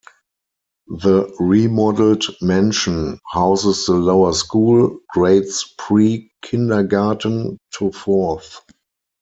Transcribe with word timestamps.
The 0.87 1.31
remodeled 1.39 2.23
mansion 2.41 3.19
houses 3.31 3.85
the 3.85 3.93
lower 3.93 4.33
school, 4.33 4.97
grades 5.09 5.75
pre-kindergarten 5.77 7.59
to 7.75 7.91
fourth. 7.91 8.61